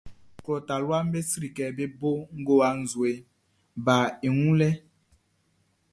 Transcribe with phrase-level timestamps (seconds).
[0.43, 2.09] Klɔ taluaʼm be sri kɛ bé bó
[2.39, 3.11] ngowa nzue
[3.85, 4.77] baʼn i wun lɛʼn.